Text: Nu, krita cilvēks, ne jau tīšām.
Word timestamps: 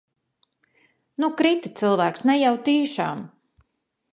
Nu, 1.23 1.29
krita 1.41 1.73
cilvēks, 1.81 2.25
ne 2.31 2.37
jau 2.39 2.55
tīšām. 2.71 3.23